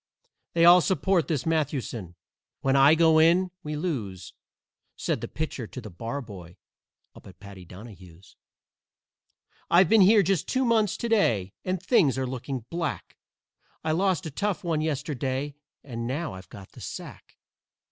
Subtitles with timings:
[0.53, 2.15] They all support this Mathewson.
[2.61, 4.33] When I go in we lose!"
[4.95, 6.55] Said the Pitcher to the Barboy
[7.13, 8.35] up at Paddy Donahue's.
[9.69, 13.15] "I've been here just two months to day, and things are looking black;
[13.83, 15.53] I lost a tough one yesterday,
[15.83, 17.37] and now I've got the sack.